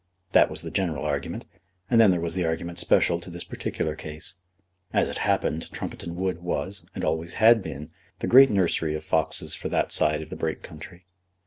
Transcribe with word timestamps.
That 0.31 0.49
was 0.49 0.63
the 0.63 0.71
general 0.71 1.05
argument, 1.05 1.45
and 1.87 2.01
then 2.01 2.09
there 2.09 2.19
was 2.19 2.33
the 2.33 2.43
argument 2.43 2.79
special 2.79 3.19
to 3.19 3.29
this 3.29 3.43
particular 3.43 3.95
case. 3.95 4.39
As 4.91 5.09
it 5.09 5.19
happened, 5.19 5.69
Trumpeton 5.71 6.15
Wood 6.15 6.41
was, 6.41 6.87
and 6.95 7.03
always 7.05 7.35
had 7.35 7.61
been, 7.61 7.87
the 8.17 8.25
great 8.25 8.49
nursery 8.49 8.95
of 8.95 9.03
foxes 9.03 9.53
for 9.53 9.69
that 9.69 9.91
side 9.91 10.23
of 10.23 10.31
the 10.31 10.35
Brake 10.35 10.63
country. 10.63 11.05